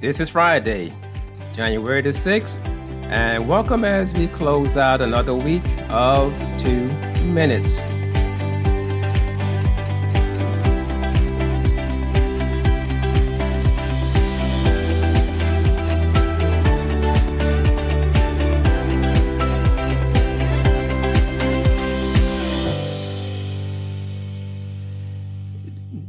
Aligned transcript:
This 0.00 0.20
is 0.20 0.30
Friday, 0.30 0.92
January 1.52 2.02
the 2.02 2.10
6th, 2.10 2.64
and 3.06 3.48
welcome 3.48 3.84
as 3.84 4.14
we 4.14 4.28
close 4.28 4.76
out 4.76 5.00
another 5.00 5.34
week 5.34 5.64
of 5.88 6.32
Two 6.56 6.86
Minutes. 7.24 7.84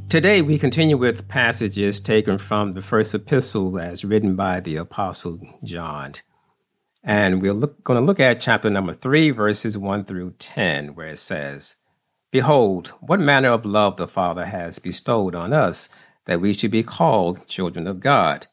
Today, 0.09 0.41
we 0.41 0.57
continue 0.57 0.97
with 0.97 1.27
passages 1.27 1.99
taken 1.99 2.37
from 2.37 2.73
the 2.73 2.81
first 2.81 3.13
epistle 3.13 3.79
as 3.79 4.03
written 4.03 4.35
by 4.35 4.59
the 4.59 4.75
Apostle 4.75 5.39
John. 5.63 6.13
And 7.03 7.41
we're 7.41 7.53
look, 7.53 7.83
going 7.83 7.99
to 7.99 8.05
look 8.05 8.19
at 8.19 8.41
chapter 8.41 8.69
number 8.69 8.93
3, 8.93 9.29
verses 9.29 9.77
1 9.77 10.05
through 10.05 10.31
10, 10.39 10.95
where 10.95 11.09
it 11.09 11.17
says, 11.19 11.77
Behold, 12.31 12.89
what 12.99 13.19
manner 13.19 13.49
of 13.49 13.65
love 13.65 13.97
the 13.97 14.07
Father 14.07 14.45
has 14.45 14.79
bestowed 14.79 15.33
on 15.35 15.53
us, 15.53 15.89
that 16.25 16.41
we 16.41 16.53
should 16.53 16.71
be 16.71 16.83
called 16.83 17.47
children 17.47 17.87
of 17.87 17.99
God. 17.99 18.47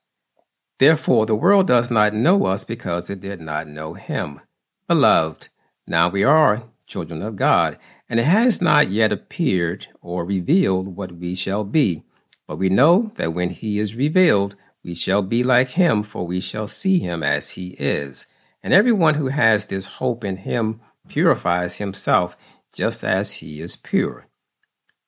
Therefore, 0.79 1.27
the 1.27 1.35
world 1.35 1.67
does 1.67 1.91
not 1.91 2.15
know 2.15 2.47
us 2.47 2.65
because 2.65 3.11
it 3.11 3.21
did 3.21 3.41
not 3.41 3.67
know 3.67 3.95
him. 3.95 4.41
Beloved, 4.89 5.49
now 5.87 6.09
we 6.09 6.23
are 6.23 6.63
children 6.87 7.23
of 7.23 7.37
God 7.37 7.79
and 8.09 8.21
it 8.21 8.25
has 8.25 8.63
not 8.63 8.91
yet 8.91 9.13
appeared 9.13 9.89
or 10.01 10.25
revealed 10.25 10.97
what 10.97 11.13
we 11.13 11.35
shall 11.35 11.65
be. 11.65 12.05
But 12.47 12.57
we 12.57 12.69
know 12.69 13.11
that 13.17 13.35
when 13.35 13.51
he 13.51 13.79
is 13.79 13.97
revealed, 13.97 14.55
we 14.85 14.95
shall 14.95 15.23
be 15.23 15.43
like 15.43 15.71
him, 15.71 16.05
for 16.05 16.25
we 16.25 16.41
shall 16.41 16.69
see 16.69 17.01
him 17.01 17.25
as 17.25 17.53
he 17.53 17.71
is. 17.79 18.29
And 18.63 18.73
everyone 18.73 19.15
who 19.15 19.29
has 19.29 19.67
this 19.67 19.97
hope 19.99 20.23
in 20.23 20.39
him 20.39 20.81
purifies 21.09 21.79
himself 21.79 22.37
just 22.73 23.03
as 23.03 23.35
he 23.35 23.61
is 23.61 23.75
pure. 23.75 24.29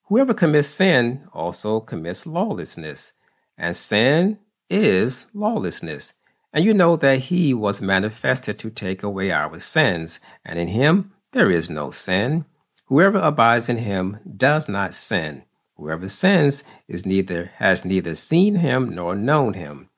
Whoever 0.07 0.33
commits 0.33 0.67
sin 0.67 1.27
also 1.31 1.79
commits 1.79 2.27
lawlessness, 2.27 3.13
and 3.57 3.77
sin 3.77 4.39
is 4.69 5.27
lawlessness. 5.33 6.15
And 6.51 6.65
you 6.65 6.73
know 6.73 6.95
that 6.97 7.19
he 7.19 7.53
was 7.53 7.81
manifested 7.81 8.57
to 8.59 8.69
take 8.69 9.03
away 9.03 9.31
our 9.31 9.59
sins, 9.59 10.19
and 10.43 10.59
in 10.59 10.69
him 10.69 11.11
there 11.31 11.51
is 11.51 11.69
no 11.69 11.89
sin. 11.89 12.45
Whoever 12.87 13.19
abides 13.19 13.69
in 13.69 13.77
him 13.77 14.17
does 14.35 14.67
not 14.67 14.93
sin. 14.93 15.43
Whoever 15.77 16.07
sins 16.07 16.63
is 16.87 17.05
neither 17.05 17.51
has 17.57 17.85
neither 17.85 18.15
seen 18.15 18.55
him 18.55 18.89
nor 18.95 19.15
known 19.15 19.53
him. 19.53 19.89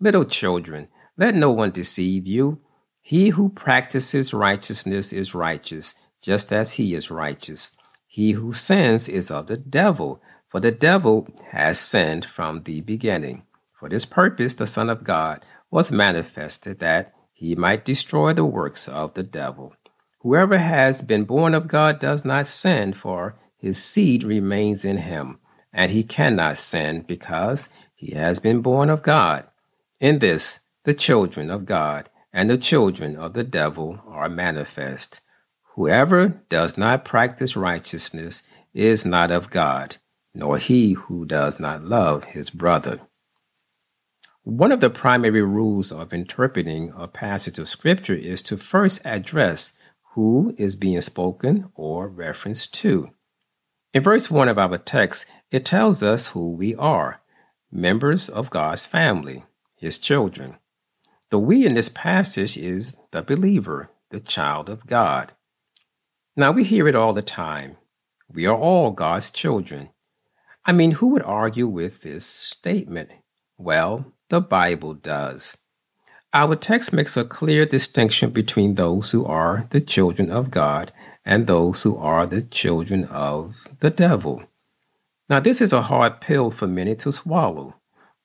Little 0.00 0.24
children, 0.24 0.88
let 1.16 1.34
no 1.34 1.50
one 1.50 1.70
deceive 1.70 2.26
you. 2.26 2.60
He 3.00 3.30
who 3.30 3.50
practices 3.50 4.34
righteousness 4.34 5.12
is 5.12 5.34
righteous, 5.34 5.94
just 6.20 6.52
as 6.52 6.74
he 6.74 6.94
is 6.94 7.10
righteous. 7.10 7.76
He 8.06 8.32
who 8.32 8.52
sins 8.52 9.08
is 9.08 9.30
of 9.30 9.46
the 9.46 9.56
devil, 9.56 10.20
for 10.48 10.60
the 10.60 10.72
devil 10.72 11.28
has 11.52 11.78
sinned 11.78 12.24
from 12.24 12.64
the 12.64 12.80
beginning. 12.80 13.44
For 13.78 13.88
this 13.88 14.04
purpose 14.04 14.54
the 14.54 14.66
Son 14.66 14.90
of 14.90 15.04
God 15.04 15.44
was 15.70 15.92
manifested 15.92 16.80
that 16.80 17.14
he 17.32 17.54
might 17.54 17.84
destroy 17.84 18.34
the 18.34 18.44
works 18.44 18.88
of 18.88 19.14
the 19.14 19.22
devil. 19.22 19.74
Whoever 20.20 20.58
has 20.58 21.00
been 21.00 21.24
born 21.24 21.54
of 21.54 21.66
God 21.66 21.98
does 21.98 22.24
not 22.24 22.46
sin, 22.46 22.92
for 22.92 23.36
his 23.56 23.82
seed 23.82 24.22
remains 24.22 24.84
in 24.84 24.98
him, 24.98 25.38
and 25.72 25.90
he 25.90 26.02
cannot 26.02 26.58
sin 26.58 27.04
because 27.06 27.70
he 27.94 28.14
has 28.14 28.38
been 28.38 28.60
born 28.60 28.90
of 28.90 29.02
God. 29.02 29.46
In 29.98 30.18
this, 30.18 30.60
the 30.84 30.94
children 30.94 31.50
of 31.50 31.64
God 31.64 32.10
and 32.32 32.50
the 32.50 32.58
children 32.58 33.16
of 33.16 33.32
the 33.32 33.44
devil 33.44 34.00
are 34.06 34.28
manifest. 34.28 35.22
Whoever 35.74 36.28
does 36.48 36.76
not 36.76 37.04
practice 37.04 37.56
righteousness 37.56 38.42
is 38.74 39.06
not 39.06 39.30
of 39.30 39.50
God, 39.50 39.96
nor 40.34 40.58
he 40.58 40.92
who 40.92 41.24
does 41.24 41.58
not 41.58 41.84
love 41.84 42.24
his 42.24 42.50
brother. 42.50 43.00
One 44.42 44.72
of 44.72 44.80
the 44.80 44.90
primary 44.90 45.42
rules 45.42 45.92
of 45.92 46.12
interpreting 46.12 46.92
a 46.96 47.08
passage 47.08 47.58
of 47.58 47.68
Scripture 47.68 48.14
is 48.14 48.42
to 48.42 48.56
first 48.56 49.04
address 49.04 49.78
who 50.14 50.54
is 50.58 50.74
being 50.74 51.00
spoken 51.00 51.70
or 51.74 52.08
referenced 52.08 52.74
to. 52.74 53.10
In 53.92 54.02
verse 54.02 54.30
1 54.30 54.48
of 54.48 54.58
our 54.58 54.78
text, 54.78 55.26
it 55.50 55.64
tells 55.64 56.02
us 56.02 56.28
who 56.28 56.52
we 56.52 56.74
are 56.76 57.20
members 57.72 58.28
of 58.28 58.50
God's 58.50 58.84
family, 58.84 59.44
his 59.76 59.98
children. 59.98 60.56
The 61.30 61.38
we 61.38 61.64
in 61.64 61.74
this 61.74 61.88
passage 61.88 62.56
is 62.56 62.96
the 63.12 63.22
believer, 63.22 63.90
the 64.10 64.18
child 64.18 64.68
of 64.68 64.86
God. 64.86 65.32
Now 66.36 66.50
we 66.50 66.64
hear 66.64 66.88
it 66.88 66.96
all 66.96 67.12
the 67.12 67.22
time. 67.22 67.76
We 68.28 68.46
are 68.46 68.56
all 68.56 68.90
God's 68.90 69.30
children. 69.30 69.90
I 70.64 70.72
mean, 70.72 70.92
who 70.92 71.08
would 71.08 71.22
argue 71.22 71.66
with 71.66 72.02
this 72.02 72.26
statement? 72.26 73.10
Well, 73.56 74.12
the 74.28 74.40
Bible 74.40 74.94
does. 74.94 75.58
Our 76.32 76.54
text 76.54 76.92
makes 76.92 77.16
a 77.16 77.24
clear 77.24 77.66
distinction 77.66 78.30
between 78.30 78.76
those 78.76 79.10
who 79.10 79.24
are 79.24 79.66
the 79.70 79.80
children 79.80 80.30
of 80.30 80.52
God 80.52 80.92
and 81.24 81.46
those 81.46 81.82
who 81.82 81.96
are 81.96 82.24
the 82.24 82.40
children 82.40 83.04
of 83.06 83.66
the 83.80 83.90
devil. 83.90 84.44
Now, 85.28 85.40
this 85.40 85.60
is 85.60 85.72
a 85.72 85.82
hard 85.82 86.20
pill 86.20 86.50
for 86.50 86.68
many 86.68 86.94
to 86.96 87.10
swallow, 87.10 87.74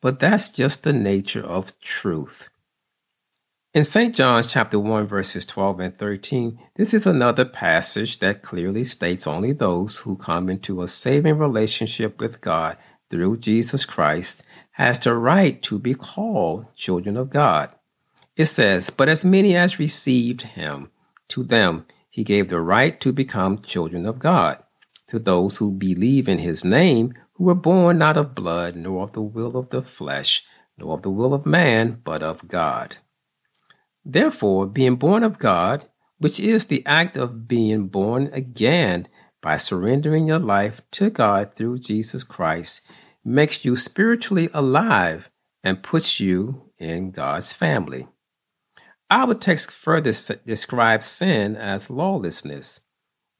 but 0.01 0.19
that's 0.19 0.49
just 0.49 0.83
the 0.83 0.93
nature 0.93 1.43
of 1.43 1.79
truth. 1.79 2.49
In 3.73 3.83
St. 3.83 4.15
John's 4.15 4.53
chapter 4.53 4.79
1 4.79 5.07
verses 5.07 5.43
12 5.47 5.79
and 5.79 5.97
13, 5.97 6.59
this 6.75 6.93
is 6.93 7.07
another 7.07 7.43
passage 7.43 8.19
that 8.19 8.43
clearly 8.43 8.83
states 8.83 9.25
only 9.25 9.51
those 9.51 9.97
who 9.97 10.15
come 10.15 10.47
into 10.47 10.83
a 10.83 10.87
saving 10.87 11.39
relationship 11.39 12.21
with 12.21 12.39
God 12.39 12.77
through 13.09 13.37
Jesus 13.37 13.83
Christ 13.83 14.43
has 14.73 14.99
the 14.99 15.15
right 15.15 15.59
to 15.63 15.79
be 15.79 15.95
called 15.95 16.67
children 16.75 17.17
of 17.17 17.31
God. 17.31 17.71
It 18.35 18.45
says, 18.45 18.89
But 18.89 19.07
as 19.07 19.23
many 19.23 19.55
as 19.55 19.79
received 19.79 20.41
him, 20.41 20.91
to 21.29 21.43
them 21.43 21.85
he 22.09 22.23
gave 22.23 22.49
the 22.49 22.61
right 22.61 22.99
to 23.01 23.13
become 23.13 23.61
children 23.61 24.05
of 24.05 24.19
God, 24.19 24.61
to 25.07 25.19
those 25.19 25.57
who 25.57 25.71
believe 25.71 26.27
in 26.27 26.39
his 26.39 26.65
name, 26.65 27.13
who 27.33 27.45
were 27.45 27.55
born 27.55 27.97
not 27.97 28.17
of 28.17 28.35
blood, 28.35 28.75
nor 28.75 29.03
of 29.03 29.13
the 29.13 29.21
will 29.21 29.57
of 29.57 29.69
the 29.69 29.81
flesh, 29.81 30.43
nor 30.77 30.95
of 30.95 31.01
the 31.01 31.09
will 31.09 31.33
of 31.33 31.45
man, 31.45 32.01
but 32.03 32.21
of 32.21 32.47
God. 32.47 32.97
Therefore, 34.03 34.65
being 34.65 34.95
born 34.95 35.23
of 35.23 35.39
God, 35.39 35.85
which 36.17 36.39
is 36.39 36.65
the 36.65 36.85
act 36.85 37.17
of 37.17 37.47
being 37.47 37.87
born 37.87 38.29
again 38.33 39.07
by 39.41 39.57
surrendering 39.57 40.27
your 40.27 40.39
life 40.39 40.81
to 40.91 41.09
God 41.09 41.55
through 41.55 41.79
Jesus 41.79 42.23
Christ, 42.23 42.89
makes 43.23 43.65
you 43.65 43.75
spiritually 43.75 44.49
alive 44.53 45.29
and 45.63 45.83
puts 45.83 46.19
you 46.19 46.71
in 46.77 47.11
God's 47.11 47.53
family. 47.53 48.07
Our 49.11 49.35
text 49.35 49.71
further 49.71 50.11
describes 50.45 51.05
sin 51.05 51.55
as 51.55 51.89
lawlessness. 51.89 52.81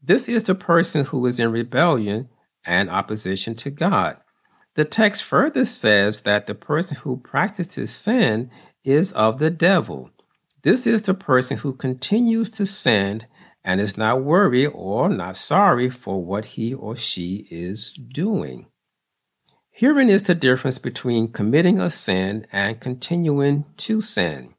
This 0.01 0.29
is 0.29 0.43
the 0.43 0.55
person 0.55 1.05
who 1.05 1.25
is 1.25 1.39
in 1.39 1.51
rebellion 1.51 2.29
and 2.63 2.89
opposition 2.89 3.55
to 3.55 3.71
God. 3.71 4.17
The 4.75 4.85
text 4.85 5.23
further 5.23 5.65
says 5.65 6.21
that 6.21 6.47
the 6.47 6.55
person 6.55 6.97
who 6.97 7.17
practices 7.17 7.93
sin 7.93 8.51
is 8.83 9.11
of 9.13 9.39
the 9.39 9.49
devil. 9.49 10.11
This 10.61 10.85
is 10.85 11.01
the 11.03 11.13
person 11.13 11.57
who 11.57 11.73
continues 11.73 12.49
to 12.51 12.65
sin 12.65 13.25
and 13.63 13.79
is 13.79 13.97
not 13.97 14.23
worried 14.23 14.71
or 14.73 15.09
not 15.09 15.35
sorry 15.35 15.89
for 15.89 16.23
what 16.23 16.45
he 16.45 16.73
or 16.73 16.95
she 16.95 17.47
is 17.49 17.93
doing. 17.93 18.67
Herein 19.71 20.09
is 20.09 20.23
the 20.23 20.35
difference 20.35 20.79
between 20.79 21.31
committing 21.31 21.79
a 21.79 21.89
sin 21.89 22.47
and 22.51 22.79
continuing 22.79 23.65
to 23.77 24.01
sin. 24.01 24.54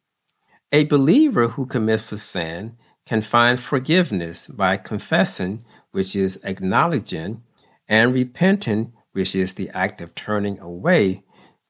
A 0.72 0.84
believer 0.84 1.48
who 1.48 1.66
commits 1.66 2.10
a 2.12 2.18
sin 2.18 2.76
can 3.06 3.22
find 3.22 3.60
forgiveness 3.60 4.48
by 4.48 4.76
confessing, 4.76 5.62
which 5.92 6.16
is 6.16 6.40
acknowledging, 6.42 7.42
and 7.88 8.12
repenting, 8.12 8.92
which 9.12 9.36
is 9.36 9.54
the 9.54 9.70
act 9.70 10.00
of 10.00 10.14
turning 10.14 10.58
away, 10.58 11.22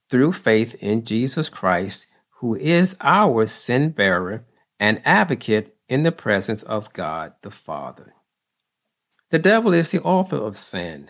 through 0.09 0.33
faith 0.33 0.75
in 0.77 1.05
Jesus 1.05 1.49
Christ, 1.49 2.07
who 2.41 2.55
is 2.55 2.97
our 3.01 3.47
sin 3.47 3.91
bearer 3.91 4.45
and 4.81 5.03
advocate 5.05 5.77
in 5.89 6.03
the 6.03 6.13
presence 6.13 6.63
of 6.63 6.93
God 6.93 7.35
the 7.43 7.51
Father. 7.51 8.15
The 9.31 9.39
devil 9.39 9.75
is 9.75 9.91
the 9.91 10.03
author 10.03 10.37
of 10.37 10.57
sin, 10.57 11.09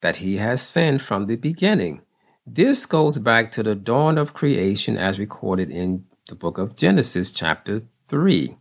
that 0.00 0.18
he 0.18 0.36
has 0.36 0.62
sinned 0.62 1.02
from 1.02 1.26
the 1.26 1.36
beginning. 1.36 2.02
This 2.46 2.86
goes 2.86 3.18
back 3.18 3.50
to 3.52 3.62
the 3.62 3.74
dawn 3.74 4.18
of 4.18 4.34
creation 4.34 4.96
as 4.96 5.18
recorded 5.18 5.70
in 5.70 6.04
the 6.28 6.34
book 6.34 6.58
of 6.58 6.76
Genesis, 6.76 7.30
chapter 7.30 7.82
3. 8.08 8.56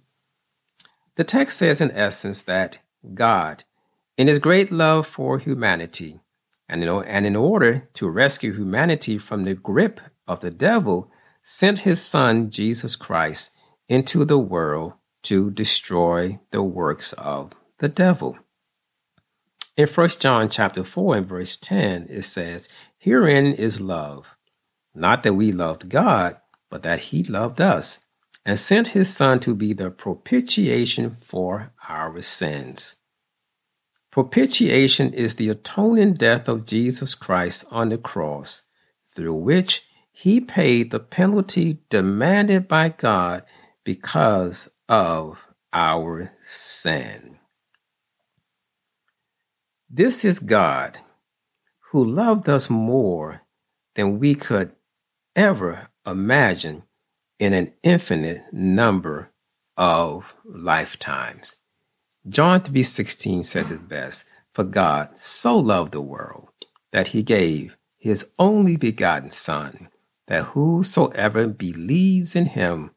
The 1.15 1.23
text 1.23 1.57
says, 1.57 1.81
in 1.81 1.91
essence, 1.91 2.41
that 2.43 2.79
God, 3.13 3.63
in 4.17 4.27
his 4.27 4.39
great 4.39 4.71
love 4.71 5.07
for 5.07 5.39
humanity, 5.39 6.19
and 6.67 6.83
in, 6.83 7.35
order 7.35 7.89
to 7.93 8.09
rescue 8.09 8.53
humanity 8.53 9.17
from 9.17 9.43
the 9.43 9.55
grip 9.55 9.99
of 10.27 10.41
the 10.41 10.51
devil, 10.51 11.11
sent 11.41 11.79
his 11.79 11.99
Son, 11.99 12.51
Jesus 12.51 12.95
Christ, 12.95 13.57
into 13.87 14.23
the 14.23 14.37
world 14.37 14.93
to 15.23 15.49
destroy 15.49 16.39
the 16.51 16.61
works 16.61 17.13
of 17.13 17.53
the 17.79 17.89
devil. 17.89 18.37
In 19.75 19.87
1 19.87 20.07
John 20.19 20.49
chapter 20.49 20.83
4 20.83 21.15
and 21.15 21.27
verse 21.27 21.55
10, 21.55 22.07
it 22.09 22.23
says, 22.23 22.69
Herein 22.97 23.53
is 23.53 23.81
love, 23.81 24.37
not 24.93 25.23
that 25.23 25.33
we 25.33 25.51
loved 25.51 25.89
God, 25.89 26.37
but 26.69 26.83
that 26.83 26.99
he 26.99 27.23
loved 27.23 27.59
us 27.59 28.05
and 28.45 28.57
sent 28.57 28.87
his 28.87 29.13
Son 29.13 29.39
to 29.39 29.53
be 29.53 29.73
the 29.73 29.91
propitiation 29.91 31.11
for 31.11 31.73
our 31.87 32.21
sins. 32.21 32.97
Propitiation 34.11 35.13
is 35.13 35.35
the 35.35 35.49
atoning 35.49 36.15
death 36.15 36.47
of 36.47 36.65
Jesus 36.65 37.13
Christ 37.13 37.65
on 37.69 37.89
the 37.89 37.97
cross, 37.97 38.63
through 39.13 39.35
which 39.35 39.83
he 40.11 40.41
paid 40.41 40.91
the 40.91 40.99
penalty 40.99 41.79
demanded 41.89 42.67
by 42.67 42.89
God 42.89 43.43
because 43.83 44.69
of 44.87 45.47
our 45.71 46.33
sin. 46.39 47.37
This 49.89 50.25
is 50.25 50.39
God 50.39 50.99
who 51.91 52.03
loved 52.03 52.49
us 52.49 52.69
more 52.69 53.41
than 53.95 54.19
we 54.19 54.35
could 54.35 54.71
ever 55.35 55.89
imagine 56.09 56.83
in 57.39 57.53
an 57.53 57.73
infinite 57.83 58.43
number 58.51 59.31
of 59.77 60.35
lifetimes. 60.43 61.57
John 62.27 62.61
3:16 62.61 63.43
says 63.43 63.71
it 63.71 63.87
best, 63.87 64.27
for 64.51 64.63
God 64.63 65.17
so 65.17 65.57
loved 65.57 65.93
the 65.93 66.01
world 66.01 66.49
that 66.91 67.09
he 67.09 67.23
gave 67.23 67.77
his 67.97 68.31
only 68.37 68.75
begotten 68.75 69.31
son 69.31 69.89
that 70.27 70.43
whosoever 70.53 71.47
believes 71.47 72.35
in 72.35 72.45
him 72.45 72.91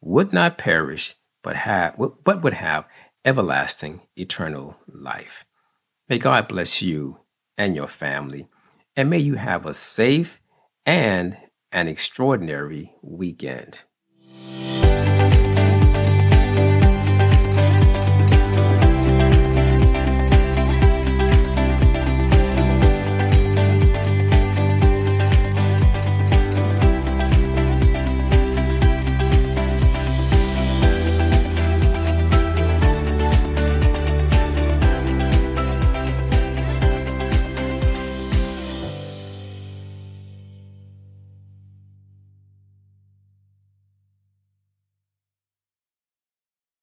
would 0.00 0.32
not 0.32 0.58
perish 0.58 1.14
but 1.42 1.56
have 1.56 1.96
but 2.24 2.42
would 2.42 2.54
have 2.54 2.86
everlasting 3.24 4.00
eternal 4.16 4.76
life. 4.88 5.44
May 6.08 6.18
God 6.18 6.48
bless 6.48 6.82
you 6.82 7.18
and 7.58 7.76
your 7.76 7.88
family 7.88 8.48
and 8.96 9.10
may 9.10 9.18
you 9.18 9.34
have 9.34 9.66
a 9.66 9.74
safe 9.74 10.40
and 10.84 11.36
an 11.72 11.88
extraordinary 11.88 12.92
weekend. 13.02 13.84